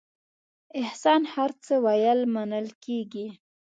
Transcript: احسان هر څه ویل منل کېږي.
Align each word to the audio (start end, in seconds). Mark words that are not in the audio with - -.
احسان 0.81 1.21
هر 1.33 1.51
څه 1.63 1.73
ویل 1.85 2.19
منل 2.35 2.67
کېږي. 2.85 3.27